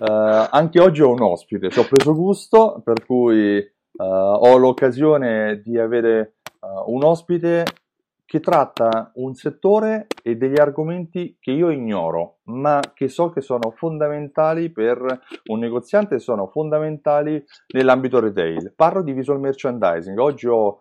[0.00, 5.60] Uh, anche oggi ho un ospite, ci ho preso gusto, per cui uh, ho l'occasione
[5.62, 7.64] di avere uh, un ospite
[8.24, 13.72] che tratta un settore e degli argomenti che io ignoro, ma che so che sono
[13.76, 18.72] fondamentali per un negoziante sono fondamentali nell'ambito retail.
[18.74, 20.16] Parlo di visual merchandising.
[20.18, 20.78] Oggi ho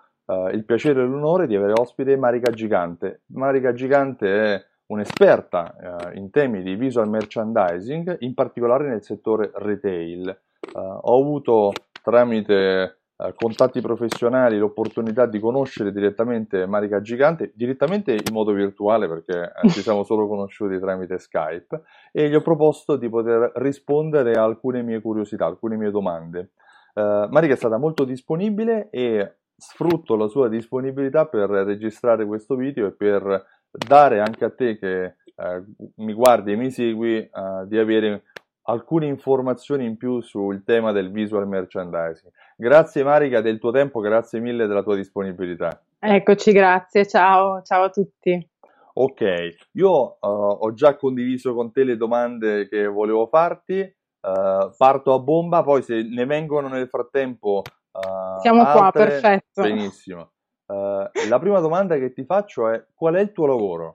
[0.51, 3.23] il piacere e l'onore di avere ospite Marica Gigante.
[3.33, 10.27] Marica Gigante è un'esperta eh, in temi di visual merchandising, in particolare nel settore retail.
[10.27, 10.37] Eh,
[10.73, 18.51] ho avuto tramite eh, contatti professionali l'opportunità di conoscere direttamente Marica Gigante, direttamente in modo
[18.51, 23.51] virtuale perché eh, ci siamo solo conosciuti tramite Skype e gli ho proposto di poter
[23.55, 26.51] rispondere a alcune mie curiosità, alcune mie domande.
[26.93, 32.87] Eh, Marica è stata molto disponibile e sfrutto la sua disponibilità per registrare questo video
[32.87, 35.63] e per dare anche a te che eh,
[35.95, 37.29] mi guardi e mi segui eh,
[37.65, 38.23] di avere
[38.63, 42.31] alcune informazioni in più sul tema del visual merchandising.
[42.55, 45.81] Grazie Marica del tuo tempo, grazie mille della tua disponibilità.
[45.97, 48.47] Eccoci, grazie, ciao, ciao a tutti.
[48.93, 55.13] Ok, io uh, ho già condiviso con te le domande che volevo farti, uh, parto
[55.13, 57.61] a bomba, poi se ne vengono nel frattempo...
[57.91, 59.61] Uh, Siamo altre, qua, perfetto.
[59.61, 60.31] Benissimo.
[60.69, 63.91] Uh, la prima domanda che ti faccio è qual è il tuo lavoro?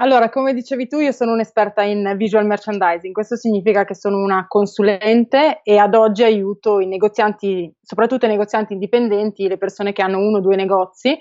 [0.00, 4.44] Allora, come dicevi tu, io sono un'esperta in visual merchandising, questo significa che sono una
[4.46, 10.18] consulente e ad oggi aiuto i negozianti, soprattutto i negozianti indipendenti, le persone che hanno
[10.18, 11.18] uno o due negozi,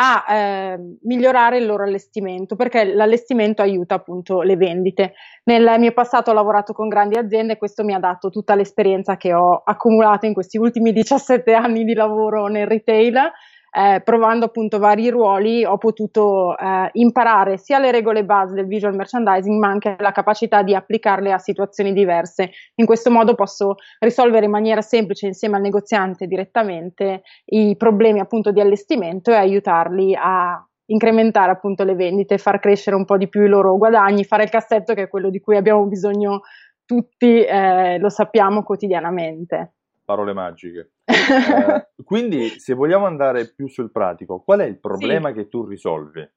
[0.00, 5.14] a eh, migliorare il loro allestimento, perché l'allestimento aiuta appunto le vendite.
[5.44, 9.16] Nel mio passato ho lavorato con grandi aziende e questo mi ha dato tutta l'esperienza
[9.16, 13.32] che ho accumulato in questi ultimi 17 anni di lavoro nel retail
[13.70, 18.94] eh, provando appunto vari ruoli, ho potuto eh, imparare sia le regole base del visual
[18.94, 22.50] merchandising, ma anche la capacità di applicarle a situazioni diverse.
[22.76, 28.50] In questo modo posso risolvere in maniera semplice insieme al negoziante direttamente i problemi appunto
[28.50, 33.44] di allestimento e aiutarli a incrementare appunto le vendite, far crescere un po' di più
[33.44, 36.40] i loro guadagni, fare il cassetto che è quello di cui abbiamo bisogno
[36.86, 39.72] tutti, eh, lo sappiamo quotidianamente
[40.08, 40.92] parole magiche.
[41.08, 45.34] Eh, quindi, se vogliamo andare più sul pratico, qual è il problema sì.
[45.34, 46.28] che tu risolvi?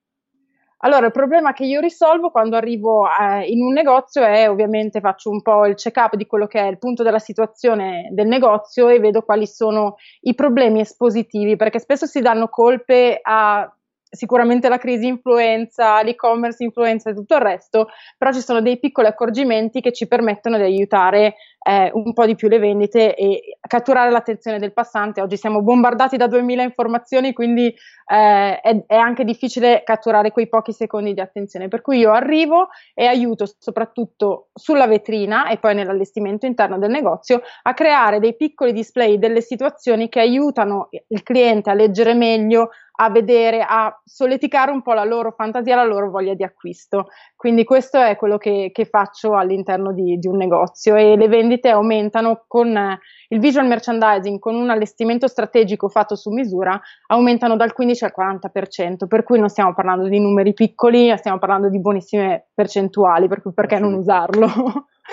[0.84, 5.30] Allora, il problema che io risolvo quando arrivo eh, in un negozio è ovviamente faccio
[5.30, 9.00] un po' il check-up di quello che è il punto della situazione del negozio e
[9.00, 13.72] vedo quali sono i problemi espositivi, perché spesso si danno colpe a
[14.12, 19.08] sicuramente la crisi influenza, l'e-commerce influenza e tutto il resto, però ci sono dei piccoli
[19.08, 24.10] accorgimenti che ci permettono di aiutare eh, un po' di più le vendite e catturare
[24.10, 25.22] l'attenzione del passante.
[25.22, 30.74] Oggi siamo bombardati da 2000 informazioni, quindi eh, è, è, anche difficile catturare quei pochi
[30.74, 31.70] secondi di attenzione.
[31.70, 37.42] Per cui io arrivo e aiuto soprattutto sulla vetrina e poi nell'allestimento interno del negozio
[37.62, 43.10] a creare dei piccoli display delle situazioni che aiutano il cliente a leggere meglio, a
[43.10, 47.08] vedere, a solleticare un po' la loro fantasia, la loro voglia di acquisto.
[47.36, 51.70] Quindi questo è quello che, che faccio all'interno di, di, un negozio e le vendite
[51.70, 53.00] aumentano con eh,
[53.30, 59.08] il visual merchandising, con un allestimento strategico fatto su misura, aumentano dal 15 al 40%,
[59.08, 63.54] per cui non stiamo parlando di numeri piccoli, stiamo parlando di buonissime percentuali, per cui
[63.54, 64.48] perché non usarlo?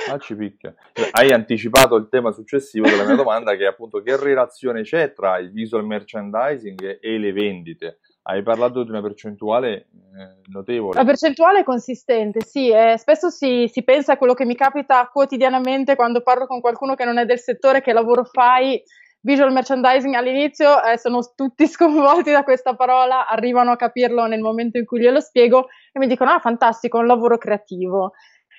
[0.06, 0.74] Ah, ci picchia.
[1.10, 5.38] Hai anticipato il tema successivo della mia domanda, che è appunto che relazione c'è tra
[5.38, 7.98] il visual merchandising e le vendite?
[8.22, 10.98] Hai parlato di una percentuale eh, notevole.
[10.98, 12.70] La percentuale è consistente, sì.
[12.70, 16.94] Eh, spesso si, si, pensa a quello che mi capita quotidianamente quando parlo con qualcuno
[16.94, 18.82] che non è del settore, che lavoro fai.
[19.20, 24.78] visual merchandising all'inizio eh, sono tutti sconvolti da questa parola, arrivano a capirlo nel momento
[24.78, 28.12] in cui glielo spiego e mi dicono ah fantastico, è un lavoro creativo.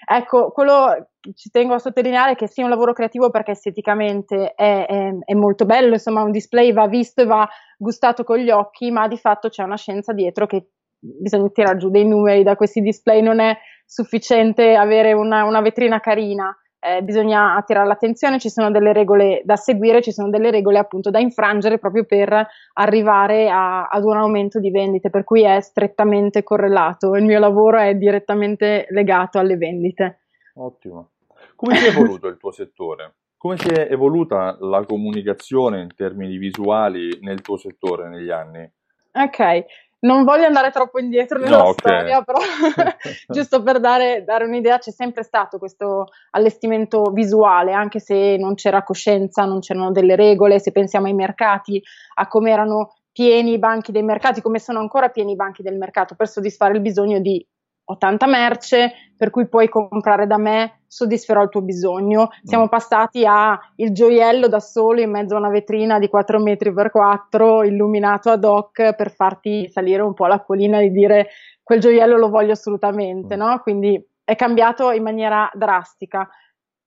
[0.05, 5.11] Ecco, quello ci tengo a sottolineare che sia un lavoro creativo perché esteticamente è, è,
[5.25, 7.47] è, molto bello, insomma un display va visto e va
[7.77, 10.69] gustato con gli occhi, ma di fatto c'è una scienza dietro che
[10.99, 15.99] bisogna tirare giù dei numeri da questi display, non è sufficiente avere una, una vetrina
[15.99, 20.79] carina, eh, bisogna attirare l'attenzione, ci sono delle regole da seguire, ci sono delle regole
[20.79, 25.59] appunto da infrangere proprio per arrivare a, ad un aumento di vendite, per cui è
[25.59, 27.15] strettamente correlato.
[27.15, 30.21] Il mio lavoro è direttamente legato alle vendite.
[30.55, 31.09] Ottimo.
[31.55, 33.15] Come si è evoluto il tuo settore?
[33.37, 38.69] Come si è evoluta la comunicazione in termini visuali nel tuo settore negli anni?
[39.13, 39.65] Ok,
[40.01, 42.39] non voglio andare troppo indietro nella no, storia, però
[43.27, 48.83] giusto per dare, dare, un'idea, c'è sempre stato questo allestimento visuale, anche se non c'era
[48.83, 51.81] coscienza, non c'erano delle regole, se pensiamo ai mercati,
[52.15, 55.77] a come erano pieni i banchi dei mercati, come sono ancora pieni i banchi del
[55.77, 57.45] mercato per soddisfare il bisogno di
[57.91, 62.29] ho tanta merce, per cui puoi comprare da me, soddisferò il tuo bisogno.
[62.43, 62.69] Siamo mm.
[62.69, 66.91] passati a il gioiello da solo in mezzo a una vetrina di 4 metri per
[66.91, 71.29] 4, illuminato ad hoc per farti salire un po' la collina di dire
[71.63, 73.39] quel gioiello lo voglio assolutamente, mm.
[73.39, 73.59] no?
[73.59, 76.29] Quindi è cambiato in maniera drastica.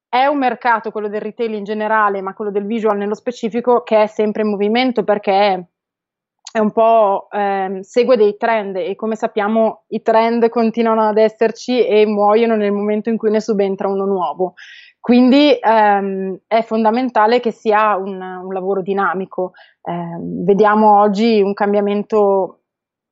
[0.08, 4.02] È un mercato, quello del retail in generale, ma quello del visual nello specifico, che
[4.02, 5.71] è sempre in movimento perché
[6.52, 11.84] è un po' ehm, segue dei trend e come sappiamo i trend continuano ad esserci
[11.84, 14.52] e muoiono nel momento in cui ne subentra uno nuovo.
[15.00, 19.52] Quindi ehm, è fondamentale che sia un, un lavoro dinamico.
[19.82, 22.58] Eh, vediamo oggi un cambiamento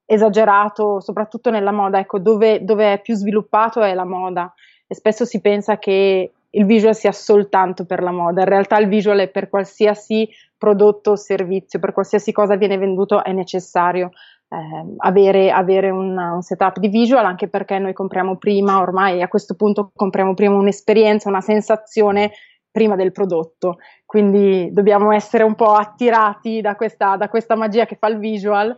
[0.04, 4.52] esagerato, soprattutto nella moda, ecco, dove, dove è più sviluppato è la moda
[4.86, 8.88] e spesso si pensa che il visual sia soltanto per la moda, in realtà il
[8.88, 14.10] visual è per qualsiasi prodotto o servizio, per qualsiasi cosa viene venduto è necessario
[14.50, 19.28] eh, avere, avere un, un, setup di visual, anche perché noi compriamo prima, ormai a
[19.28, 22.32] questo punto compriamo prima un'esperienza, una sensazione
[22.70, 27.96] prima del prodotto, quindi dobbiamo essere un po' attirati da questa, da questa magia che
[27.96, 28.76] fa il visual, eh,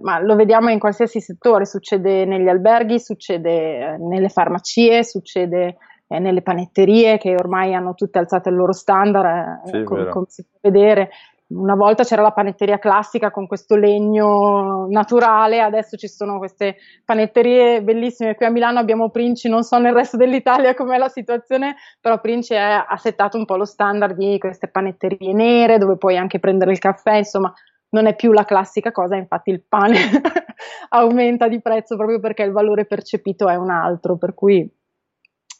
[0.00, 5.76] ma lo vediamo in qualsiasi settore, succede negli alberghi, succede eh, nelle farmacie, succede
[6.12, 10.26] eh, nelle panetterie che ormai hanno tutte alzato il loro standard, eh, sì, com- come
[10.28, 11.10] si può vedere.
[11.48, 17.82] Una volta c'era la panetteria classica con questo legno naturale, adesso ci sono queste panetterie
[17.82, 18.34] bellissime.
[18.36, 22.54] Qui a Milano abbiamo Princi, non so nel resto dell'Italia com'è la situazione, però Princi
[22.54, 26.72] è, ha settato un po' lo standard di queste panetterie nere dove puoi anche prendere
[26.72, 27.52] il caffè, insomma
[27.90, 29.98] non è più la classica cosa, infatti il pane
[30.90, 34.66] aumenta di prezzo proprio perché il valore percepito è un altro, per cui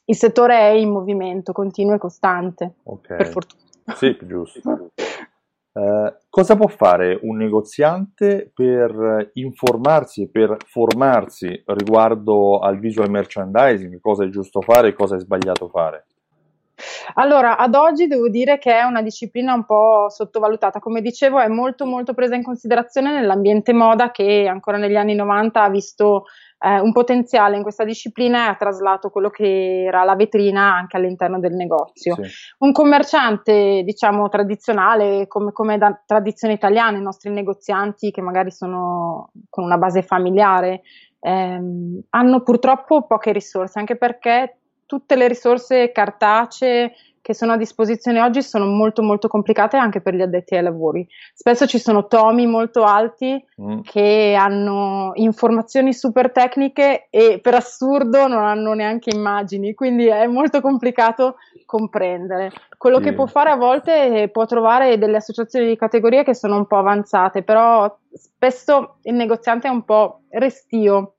[0.04, 3.16] il settore è in movimento continuo e costante, okay.
[3.16, 3.62] per fortuna.
[3.94, 4.90] Sì, giusto.
[5.74, 13.98] Eh, cosa può fare un negoziante per informarsi e per formarsi riguardo al visual merchandising?
[14.00, 16.06] Cosa è giusto fare e cosa è sbagliato fare?
[17.14, 20.78] Allora, ad oggi devo dire che è una disciplina un po' sottovalutata.
[20.78, 25.62] Come dicevo, è molto molto presa in considerazione nell'ambiente moda che ancora negli anni 90
[25.62, 26.24] ha visto
[26.62, 30.96] eh, un potenziale in questa disciplina e ha traslato quello che era la vetrina anche
[30.96, 32.14] all'interno del negozio.
[32.22, 32.30] Sì.
[32.58, 39.30] Un commerciante, diciamo, tradizionale, come, come da tradizione italiana, i nostri negozianti che magari sono
[39.48, 40.82] con una base familiare,
[41.18, 48.20] ehm, hanno purtroppo poche risorse, anche perché tutte le risorse cartacee che sono a disposizione
[48.20, 51.06] oggi sono molto molto complicate anche per gli addetti ai lavori.
[51.32, 53.80] Spesso ci sono tomi molto alti mm.
[53.82, 60.60] che hanno informazioni super tecniche e per assurdo non hanno neanche immagini, quindi è molto
[60.60, 62.50] complicato comprendere.
[62.76, 63.04] Quello sì.
[63.04, 66.66] che può fare a volte è può trovare delle associazioni di categorie che sono un
[66.66, 71.14] po' avanzate, però spesso il negoziante è un po' restio.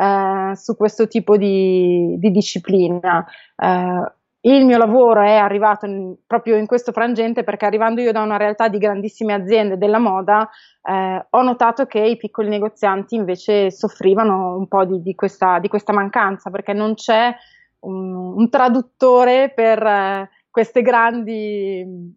[0.00, 3.26] Eh, su questo tipo di, di disciplina.
[3.56, 4.12] Eh,
[4.42, 8.36] il mio lavoro è arrivato in, proprio in questo frangente perché arrivando io da una
[8.36, 10.48] realtà di grandissime aziende della moda
[10.82, 15.66] eh, ho notato che i piccoli negozianti invece soffrivano un po' di, di, questa, di
[15.66, 17.34] questa, mancanza perché non c'è
[17.80, 22.16] un, un traduttore per eh, queste grandi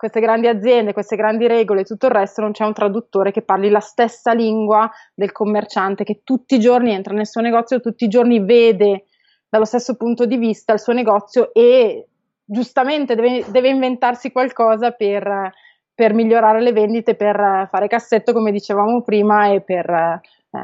[0.00, 3.42] queste grandi aziende, queste grandi regole e tutto il resto, non c'è un traduttore che
[3.42, 8.04] parli la stessa lingua del commerciante che tutti i giorni entra nel suo negozio, tutti
[8.04, 9.04] i giorni vede
[9.50, 12.06] dallo stesso punto di vista il suo negozio e
[12.44, 15.52] giustamente deve, deve inventarsi qualcosa per,
[15.92, 20.20] per, migliorare le vendite, per fare cassetto come dicevamo prima e per eh,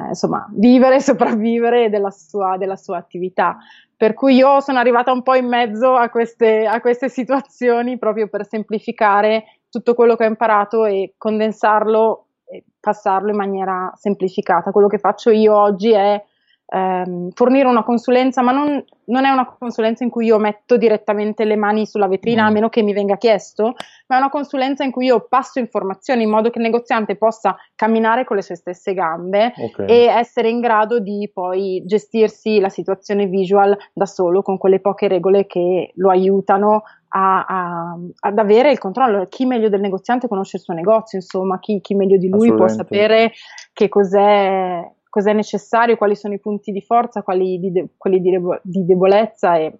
[0.08, 3.58] insomma vivere e sopravvivere della sua, della sua attività.
[3.96, 8.28] Per cui io sono arrivata un po' in mezzo a queste, a queste situazioni proprio
[8.28, 14.70] per semplificare tutto quello che ho imparato e condensarlo e passarlo in maniera semplificata.
[14.70, 16.22] Quello che faccio io oggi è
[16.66, 21.44] ehm, fornire una consulenza, ma non, non, è una consulenza in cui io metto direttamente
[21.44, 22.46] le mani sulla vetrina, mm.
[22.46, 23.74] a meno che mi venga chiesto,
[24.08, 27.56] ma è una consulenza in cui io passo informazioni in modo che il negoziante possa
[27.74, 29.86] camminare con le sue stesse gambe okay.
[29.86, 35.08] e essere in grado di poi gestirsi la situazione visual da solo con quelle poche
[35.08, 39.26] regole che lo aiutano a, a, ad avere il controllo.
[39.28, 42.68] Chi meglio del negoziante conosce il suo negozio, insomma, chi, chi meglio di lui può
[42.68, 43.32] sapere
[43.72, 44.82] che cos'è
[45.16, 48.84] cos'è necessario, quali sono i punti di forza, quali di, de- quelli di, debo- di,
[48.84, 49.56] debolezza.
[49.56, 49.78] E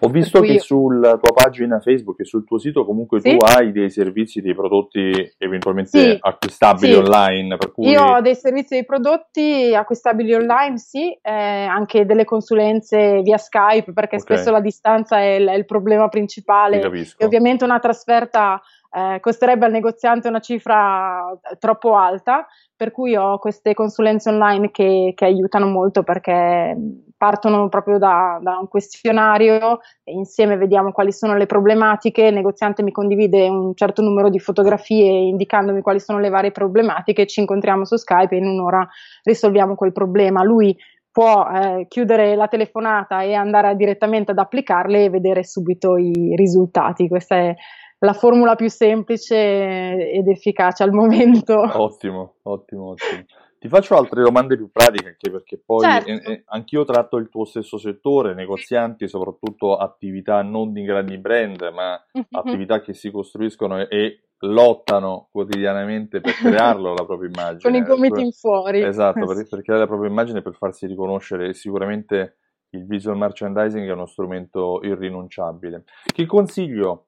[0.00, 0.58] Ho visto che io...
[0.58, 3.36] sulla tua pagina Facebook e sul tuo sito comunque sì?
[3.36, 6.18] tu hai dei servizi, dei prodotti eventualmente sì.
[6.20, 6.98] acquistabili sì.
[6.98, 7.56] online.
[7.72, 7.88] Cui...
[7.88, 13.92] Io ho dei servizi dei prodotti acquistabili online, sì, eh, anche delle consulenze via Skype
[13.92, 14.36] perché okay.
[14.36, 18.60] spesso la distanza è il, è il problema principale e ovviamente una trasferta
[18.90, 25.12] eh, costerebbe al negoziante una cifra troppo alta, per cui ho queste consulenze online che,
[25.14, 26.76] che aiutano molto perché
[27.16, 32.84] partono proprio da, da, un questionario e insieme vediamo quali sono le problematiche, il negoziante
[32.84, 37.84] mi condivide un certo numero di fotografie indicandomi quali sono le varie problematiche, ci incontriamo
[37.84, 38.88] su Skype e in un'ora
[39.24, 40.44] risolviamo quel problema.
[40.44, 40.76] Lui
[41.10, 47.08] può eh, chiudere la telefonata e andare direttamente ad applicarle e vedere subito i risultati.
[47.08, 47.56] Questa è
[48.00, 51.54] la formula più semplice ed efficace al momento.
[51.58, 53.24] Ottimo, ottimo, ottimo.
[53.58, 56.08] Ti faccio altre domande più pratiche anche perché poi certo.
[56.08, 61.60] eh, eh, anch'io tratto il tuo stesso settore, negozianti, soprattutto attività non di grandi brand,
[61.74, 62.26] ma mm-hmm.
[62.30, 67.60] attività che si costruiscono e, e, lottano quotidianamente per crearlo la propria immagine.
[67.60, 68.80] Con i gomiti in fuori.
[68.80, 72.36] Esatto, per, per creare la propria immagine per farsi riconoscere sicuramente
[72.70, 75.82] il visual merchandising è uno strumento irrinunciabile.
[76.04, 77.07] Che consiglio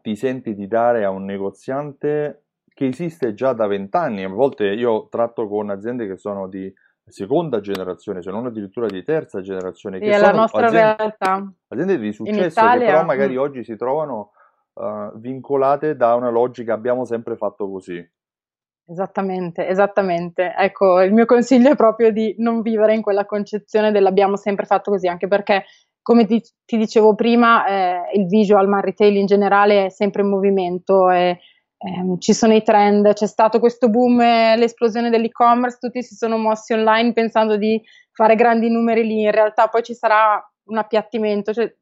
[0.00, 4.24] ti senti di dare a un negoziante che esiste già da vent'anni.
[4.24, 6.72] A volte io tratto con aziende che sono di
[7.06, 9.98] seconda generazione, se non addirittura di terza generazione.
[9.98, 11.52] Che è sono la nostra aziende, realtà.
[11.68, 13.38] Aziende di successo che però magari mm.
[13.38, 14.32] oggi si trovano
[14.74, 18.10] uh, vincolate da una logica abbiamo sempre fatto così.
[18.84, 20.54] Esattamente, esattamente.
[20.56, 24.90] Ecco, il mio consiglio è proprio di non vivere in quella concezione dell'abbiamo sempre fatto
[24.90, 25.64] così, anche perché
[26.02, 30.22] come ti, ti dicevo prima, eh, il visual, ma il retail in generale è sempre
[30.22, 31.10] in movimento.
[31.10, 31.38] E,
[31.78, 36.38] ehm, ci sono i trend, c'è stato questo boom, eh, l'esplosione dell'e-commerce, tutti si sono
[36.38, 37.80] mossi online pensando di
[38.12, 41.72] fare grandi numeri lì, in realtà poi ci sarà un appiattimento, cioè,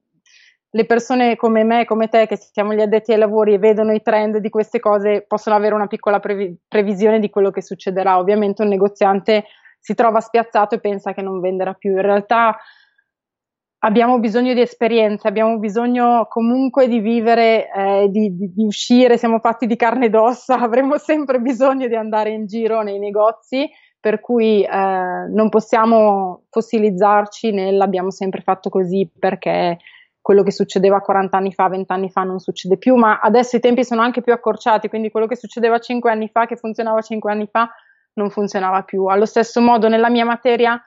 [0.73, 4.03] le persone come me, come te, che siamo gli addetti ai lavori e vedono i
[4.03, 8.19] trend di queste cose, possono avere una piccola previ- previsione di quello che succederà.
[8.19, 9.47] Ovviamente un negoziante
[9.81, 11.93] si trova spiazzato e pensa che non venderà più.
[11.93, 12.57] In realtà
[13.81, 19.39] abbiamo bisogno di esperienze, abbiamo bisogno comunque di vivere, eh, di, di, di, uscire, siamo
[19.39, 23.69] fatti di carne ed ossa, avremo sempre bisogno di andare in giro nei negozi,
[23.99, 29.79] per cui eh, non possiamo fossilizzarci nell'abbiamo sempre fatto così perché
[30.23, 33.61] quello che succedeva 40 anni fa, 20 anni fa non succede più, ma adesso i
[33.61, 37.33] tempi sono anche più accorciati, quindi quello che succedeva 5 anni fa, che funzionava 5
[37.33, 37.71] anni fa,
[38.15, 39.07] non funzionava più.
[39.07, 40.81] Allo stesso modo nella mia materia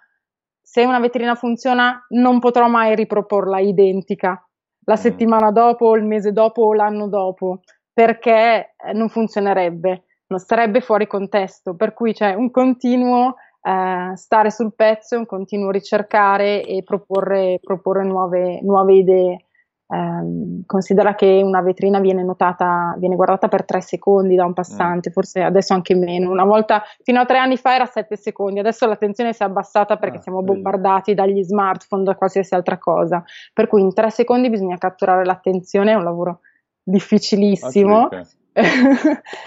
[0.73, 4.43] se una vetrina funziona non potrò mai riproporla identica
[4.85, 4.97] la mm.
[4.97, 7.59] settimana dopo, il mese dopo o l'anno dopo,
[7.93, 14.49] perché eh, non funzionerebbe, non sarebbe fuori contesto, per cui c'è un continuo eh, stare
[14.49, 19.45] sul pezzo, un continuo ricercare e proporre, proporre nuove, nuove idee.
[19.93, 25.09] Um, considera che una vetrina viene notata, viene guardata per tre secondi da un passante,
[25.09, 25.11] mm.
[25.11, 26.31] forse adesso anche meno.
[26.31, 29.97] Una volta, fino a tre anni fa era sette secondi, adesso l'attenzione si è abbassata
[29.97, 33.23] perché ah, siamo bombardati dagli smartphone, da qualsiasi altra cosa.
[33.53, 36.39] Per cui in tre secondi bisogna catturare l'attenzione, è un lavoro
[36.81, 38.09] difficilissimo.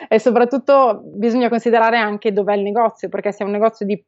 [0.09, 4.05] E soprattutto bisogna considerare anche dov'è il negozio, perché se è un negozio di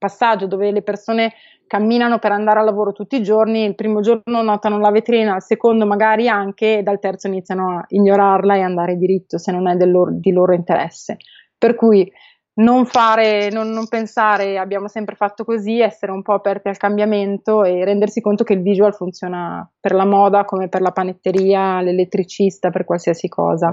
[0.00, 1.34] passaggio dove le persone
[1.68, 5.42] camminano per andare al lavoro tutti i giorni, il primo giorno notano la vetrina, il
[5.42, 9.76] secondo magari anche, e dal terzo iniziano a ignorarla e andare diritto se non è
[9.84, 11.18] loro, di loro interesse.
[11.56, 12.10] Per cui
[12.54, 17.62] non fare, non, non, pensare abbiamo sempre fatto così, essere un po' aperti al cambiamento
[17.62, 22.70] e rendersi conto che il visual funziona per la moda come per la panetteria, l'elettricista,
[22.70, 23.70] per qualsiasi cosa.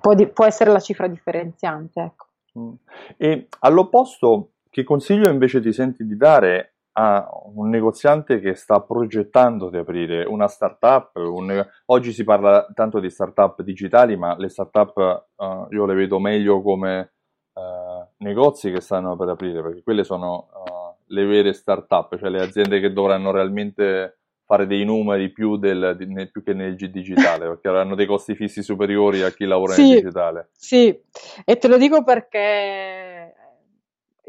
[0.00, 2.00] Può, può essere la cifra differenziante.
[2.00, 2.26] Ecco.
[2.58, 2.72] Mm.
[3.16, 9.68] E all'opposto, che consiglio invece ti senti di dare a un negoziante che sta progettando
[9.68, 11.16] di aprire una startup?
[11.16, 11.66] Un...
[11.86, 16.62] Oggi si parla tanto di startup digitali, ma le startup uh, io le vedo meglio
[16.62, 17.12] come
[17.54, 22.40] uh, negozi che stanno per aprire, perché quelle sono uh, le vere startup, cioè le
[22.40, 27.68] aziende che dovranno realmente fare dei numeri più, del, di, più che nel digitale, perché
[27.68, 30.48] avranno dei costi fissi superiori a chi lavora sì, nel digitale.
[30.52, 31.00] Sì,
[31.44, 33.32] e te lo dico perché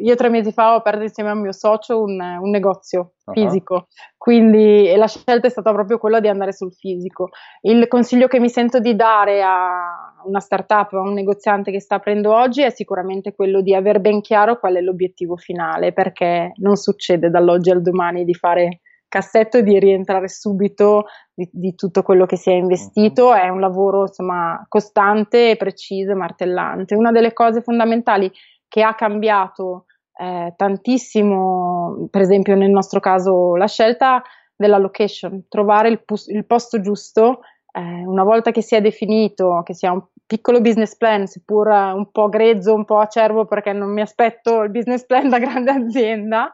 [0.02, 3.34] io tre mesi fa ho aperto insieme a mio socio un, un negozio uh-huh.
[3.34, 7.30] fisico, quindi la scelta è stata proprio quella di andare sul fisico.
[7.62, 11.96] Il consiglio che mi sento di dare a una startup, a un negoziante che sta
[11.96, 16.76] aprendo oggi è sicuramente quello di aver ben chiaro qual è l'obiettivo finale, perché non
[16.76, 22.26] succede dall'oggi al domani di fare cassetto e di rientrare subito di, di tutto quello
[22.26, 23.36] che si è investito, uh-huh.
[23.36, 26.96] è un lavoro insomma costante, preciso e martellante.
[26.96, 28.32] Una delle cose fondamentali
[28.68, 29.86] che ha cambiato
[30.22, 34.22] eh, tantissimo, per esempio nel nostro caso la scelta
[34.56, 37.40] della location, trovare il, pus- il posto giusto,
[37.72, 42.12] eh, una volta che si è definito, che sia un piccolo business plan, seppur un
[42.12, 46.52] po' grezzo, un po' acerbo perché non mi aspetto il business plan da grande azienda,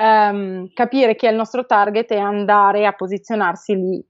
[0.00, 4.06] ehm, capire chi è il nostro target e andare a posizionarsi lì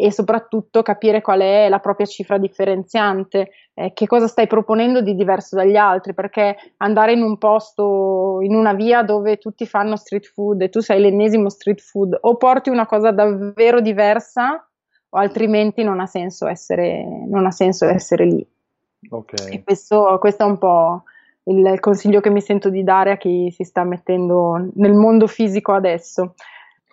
[0.00, 5.16] e soprattutto capire qual è la propria cifra differenziante, eh, che cosa stai proponendo di
[5.16, 10.26] diverso dagli altri, perché andare in un posto, in una via dove tutti fanno street
[10.26, 14.64] food e tu sei l'ennesimo street food, o porti una cosa davvero diversa
[15.08, 18.46] o altrimenti non ha senso essere, ha senso essere lì.
[19.10, 19.52] Okay.
[19.52, 21.02] E questo, questo è un po'
[21.42, 25.72] il consiglio che mi sento di dare a chi si sta mettendo nel mondo fisico
[25.72, 26.34] adesso.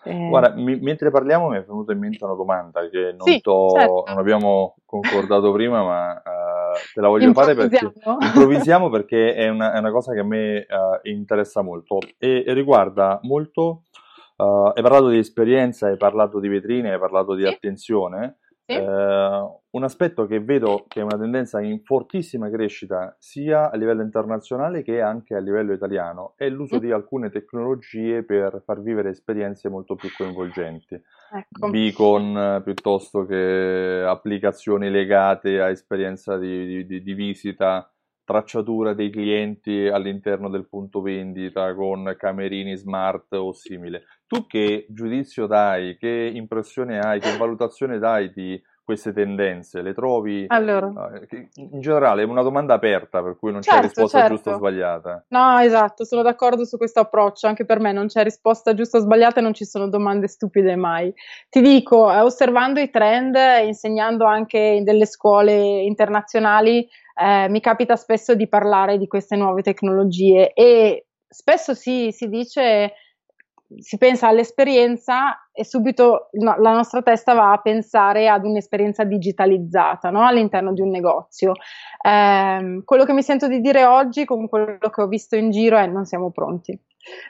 [0.05, 0.27] Eh...
[0.27, 4.03] Guarda, mi, mentre parliamo mi è venuta in mente una domanda che non, sì, certo.
[4.07, 7.79] non abbiamo concordato prima, ma uh, te la voglio fare perché
[8.21, 12.53] improvvisiamo perché è una, è una, cosa che a me uh, interessa molto e, e
[12.53, 13.83] riguarda molto,
[14.37, 17.49] uh, hai parlato di esperienza, hai parlato di vetrine, hai parlato di sì.
[17.49, 23.75] attenzione eh, un aspetto che vedo che è una tendenza in fortissima crescita sia a
[23.75, 26.79] livello internazionale che anche a livello italiano è l'uso mm.
[26.79, 30.95] di alcune tecnologie per far vivere esperienze molto più coinvolgenti.
[30.95, 31.69] Ecco.
[31.69, 37.87] Beacon piuttosto che applicazioni legate a esperienza di, di, di visita
[38.25, 44.03] tracciatura dei clienti all'interno del punto vendita con camerini smart o simile.
[44.27, 49.81] Tu che giudizio dai, che impressione hai, che valutazione dai di queste tendenze?
[49.81, 50.45] Le trovi?
[50.47, 50.87] Allora.
[50.87, 54.33] Uh, in generale è una domanda aperta, per cui non certo, c'è risposta certo.
[54.33, 55.25] giusta o sbagliata.
[55.29, 59.01] No, esatto, sono d'accordo su questo approccio, anche per me non c'è risposta giusta o
[59.01, 61.13] sbagliata e non ci sono domande stupide mai.
[61.49, 67.95] Ti dico, eh, osservando i trend, insegnando anche in delle scuole internazionali, eh, mi capita
[67.95, 72.93] spesso di parlare di queste nuove tecnologie e spesso si, si dice
[73.79, 80.09] si pensa all'esperienza e subito no, la nostra testa va a pensare ad un'esperienza digitalizzata
[80.09, 80.25] no?
[80.25, 81.53] all'interno di un negozio.
[82.01, 85.77] Eh, quello che mi sento di dire oggi, con quello che ho visto in giro,
[85.77, 86.77] è non siamo pronti.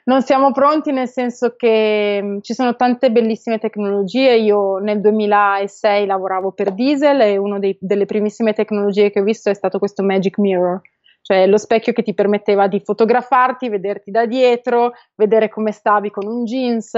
[0.06, 4.36] Non siamo pronti nel senso che mh, ci sono tante bellissime tecnologie.
[4.38, 9.54] Io nel 2006 lavoravo per Diesel e una delle primissime tecnologie che ho visto è
[9.54, 10.82] stato questo Magic Mirror
[11.28, 16.28] cioè lo specchio che ti permetteva di fotografarti, vederti da dietro, vedere come stavi con
[16.28, 16.92] un jeans,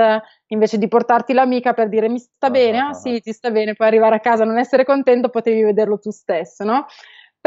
[0.48, 3.88] invece di portarti l'amica per dire mi sta bene, ah sì, ti sta bene, poi
[3.88, 6.88] arrivare a casa non essere contento, potevi vederlo tu stesso, no?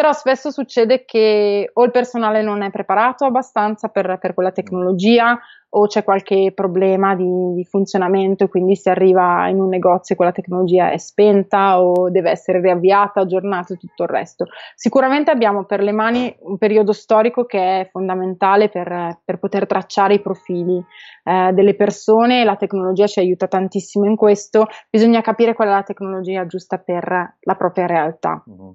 [0.01, 5.39] Però spesso succede che o il personale non è preparato abbastanza per, per quella tecnologia
[5.73, 10.17] o c'è qualche problema di, di, funzionamento e quindi si arriva in un negozio e
[10.17, 14.47] quella tecnologia è spenta o deve essere riavviata, aggiornata e tutto il resto.
[14.75, 20.15] Sicuramente abbiamo per le mani un periodo storico che è fondamentale per, per poter tracciare
[20.15, 20.83] i profili
[21.25, 25.83] eh, delle persone, la tecnologia ci aiuta tantissimo in questo, bisogna capire qual è la
[25.83, 28.43] tecnologia giusta per la propria realtà.
[28.49, 28.71] Mm-hmm.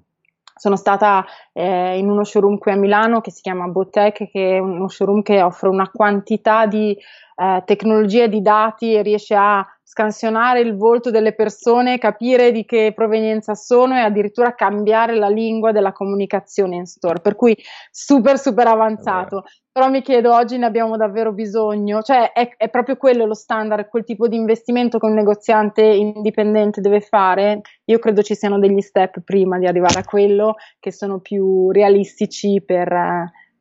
[0.58, 4.58] Sono stata eh, in uno showroom qui a Milano che si chiama Botech, che è
[4.58, 6.96] uno showroom che offre una quantità di
[7.36, 12.64] eh, tecnologie e di dati e riesce a scansionare il volto delle persone, capire di
[12.64, 17.56] che provenienza sono e addirittura cambiare la lingua della comunicazione in store, per cui
[17.90, 19.44] super super avanzato.
[19.70, 22.02] Però mi chiedo, oggi ne abbiamo davvero bisogno?
[22.02, 26.80] Cioè è, è proprio quello lo standard, quel tipo di investimento che un negoziante indipendente
[26.80, 27.60] deve fare?
[27.84, 32.62] Io credo ci siano degli step prima di arrivare a quello che sono più realistici
[32.64, 32.88] per,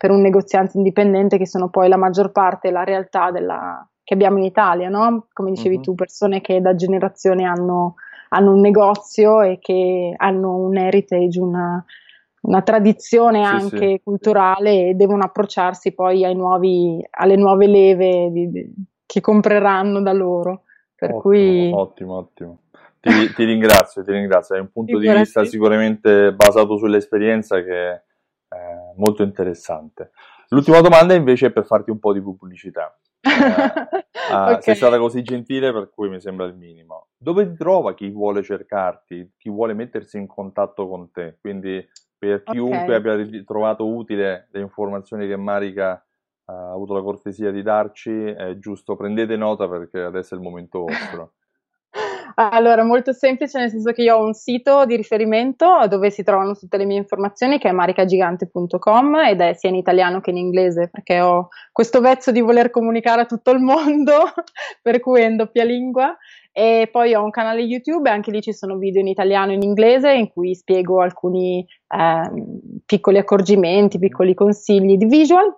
[0.05, 4.37] per un negoziante indipendente, che sono poi la maggior parte, la realtà della, che abbiamo
[4.37, 5.25] in Italia, no?
[5.33, 5.81] Come dicevi uh-huh.
[5.81, 7.95] tu, persone che da generazione hanno,
[8.29, 11.83] hanno, un negozio e che hanno un heritage, una,
[12.41, 14.01] una tradizione sì, anche sì.
[14.03, 18.73] culturale e devono approcciarsi poi nuovi, alle nuove leve di, di,
[19.07, 20.65] che compreranno da loro.
[20.95, 21.71] Per ottimo, cui...
[21.73, 22.57] ottimo, ottimo.
[22.99, 24.55] Ti, ti, ringrazio, ti ringrazio.
[24.55, 28.01] È un punto di vista sicuramente basato sull'esperienza che
[28.55, 30.11] è molto interessante.
[30.49, 32.97] L'ultima domanda invece è per farti un po' di pubblicità.
[34.25, 34.61] Eh, okay.
[34.61, 37.09] Sei stata così gentile per cui mi sembra il minimo.
[37.15, 41.37] Dove ti trova chi vuole cercarti, chi vuole mettersi in contatto con te?
[41.39, 41.87] Quindi
[42.17, 43.13] per chiunque okay.
[43.13, 46.03] abbia trovato utile le informazioni che Marica
[46.45, 50.79] ha avuto la cortesia di darci, è giusto, prendete nota perché adesso è il momento
[50.79, 51.33] vostro.
[52.37, 56.53] Allora, molto semplice, nel senso che io ho un sito di riferimento dove si trovano
[56.53, 60.89] tutte le mie informazioni che è maricagigante.com ed è sia in italiano che in inglese
[60.91, 64.11] perché ho questo vezzo di voler comunicare a tutto il mondo,
[64.81, 66.15] per cui è in doppia lingua.
[66.51, 69.55] E poi ho un canale YouTube e anche lì ci sono video in italiano e
[69.55, 72.31] in inglese in cui spiego alcuni eh,
[72.85, 75.53] piccoli accorgimenti, piccoli consigli di visual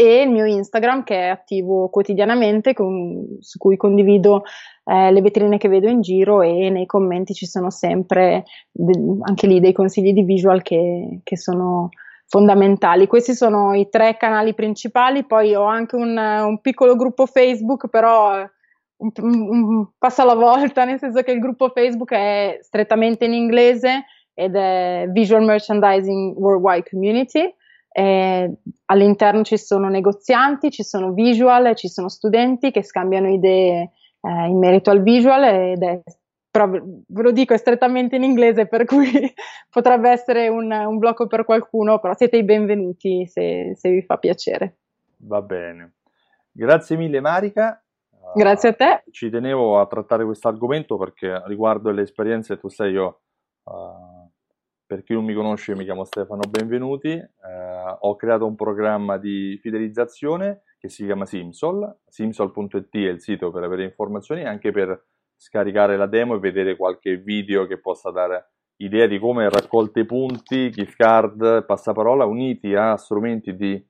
[0.00, 4.44] e il mio Instagram che è attivo quotidianamente, con, su cui condivido
[4.84, 9.48] eh, le vetrine che vedo in giro e nei commenti ci sono sempre de- anche
[9.48, 11.88] lì dei consigli di visual che, che, sono
[12.26, 13.08] fondamentali.
[13.08, 18.48] Questi sono i tre canali principali, poi ho anche un, un piccolo gruppo Facebook, però
[18.98, 24.04] un, un passo alla volta, nel senso che il gruppo Facebook è strettamente in inglese
[24.32, 27.52] ed è Visual Merchandising Worldwide Community
[27.98, 28.52] eh,
[28.84, 34.56] all'interno ci sono negozianti, ci sono visual, ci sono studenti che scambiano idee eh, in
[34.58, 36.00] merito al visual ed è
[36.50, 39.10] però ve lo dico strettamente in inglese per cui
[39.68, 44.16] potrebbe essere un, un, blocco per qualcuno, però siete i benvenuti se, se, vi fa
[44.16, 44.78] piacere.
[45.18, 45.96] Va bene.
[46.50, 47.82] Grazie mille Marica.
[48.34, 49.02] Grazie a te.
[49.04, 53.20] Uh, ci tenevo a trattare questo argomento perché riguardo le esperienze, tu sai, io
[53.64, 54.17] uh,
[54.88, 57.28] per chi non mi conosce, mi chiamo Stefano Benvenuti, eh,
[58.00, 63.64] ho creato un programma di fidelizzazione che si chiama Simsol, simsol.it è il sito per
[63.64, 65.04] avere informazioni anche per
[65.36, 70.70] scaricare la demo e vedere qualche video che possa dare idea di come raccolte punti,
[70.70, 73.86] gift card, passaparola uniti a strumenti di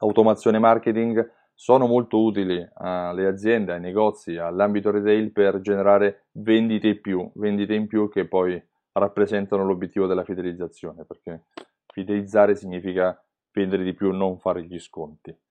[0.00, 7.00] automazione marketing sono molto utili alle aziende, ai negozi, all'ambito retail per generare vendite in
[7.00, 8.62] più, vendite in più che poi
[8.94, 11.44] rappresentano l'obiettivo della fidelizzazione, perché
[11.86, 13.20] fidelizzare significa
[13.52, 15.34] vendere di più, non fare gli sconti.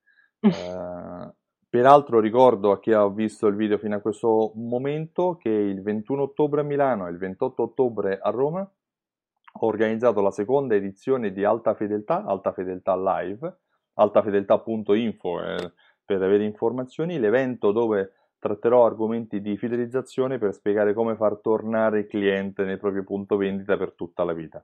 [0.44, 1.32] Eh,
[1.70, 6.20] peraltro ricordo a chi ha visto il video fino a questo momento che il 21
[6.20, 11.44] ottobre a Milano e il 28 ottobre a Roma ho organizzato la seconda edizione di
[11.44, 13.56] Alta Fedeltà, Alta Fedeltà Live,
[13.94, 15.72] altafedeltà.info eh,
[16.04, 18.12] per avere informazioni, l'evento dove
[18.44, 23.78] tratterò argomenti di fidelizzazione per spiegare come far tornare il cliente nel proprio punto vendita
[23.78, 24.62] per tutta la vita.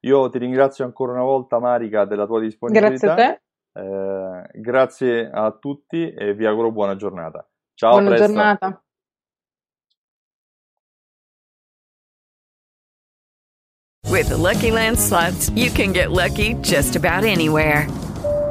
[0.00, 2.88] Io ti ringrazio ancora una volta Marica della tua disponibilità.
[2.88, 3.40] Grazie a te.
[3.72, 7.46] Eh, grazie a tutti e vi auguro buona giornata.
[7.74, 8.26] Ciao, buona presto.
[8.26, 8.82] giornata.
[14.08, 17.86] With the Lucky Land slots, you can get lucky just about anywhere.